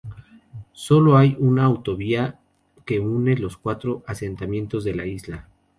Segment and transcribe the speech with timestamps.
[0.73, 2.39] Sólo hay una autovía
[2.87, 5.47] que une los cuatro asentamientos de la isla.